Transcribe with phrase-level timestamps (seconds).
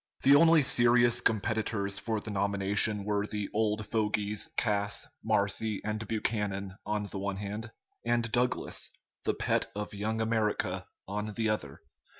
[0.23, 6.75] The only serious competitors for the nomination were the "old fogies" Cass, Marcy, and Buchanan
[6.87, 7.71] on the one hand,
[8.03, 8.89] and Douglas,
[9.25, 11.81] the pet of "Young America," on the other.